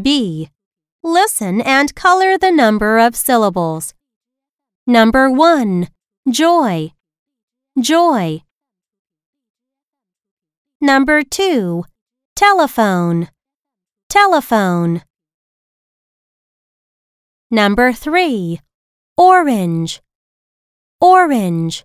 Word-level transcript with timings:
B. 0.00 0.48
Listen 1.02 1.60
and 1.60 1.94
color 1.94 2.36
the 2.36 2.50
number 2.50 2.98
of 2.98 3.14
syllables. 3.14 3.94
Number 4.86 5.30
1. 5.30 5.88
Joy. 6.30 6.92
Joy. 7.80 8.42
Number 10.80 11.22
2. 11.22 11.84
Telephone. 12.34 13.28
Telephone. 14.08 15.02
Number 17.50 17.92
3. 17.92 18.60
Orange. 19.16 20.00
Orange. 21.00 21.84